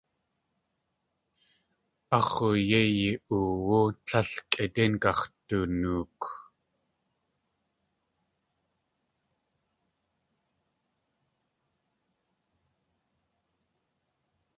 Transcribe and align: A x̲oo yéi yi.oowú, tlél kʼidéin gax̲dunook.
A 2.15 2.17
x̲oo 2.29 2.51
yéi 2.69 2.89
yi.oowú, 3.01 3.79
tlél 4.05 4.29
kʼidéin 4.51 4.93
gax̲dunook. 5.03 6.21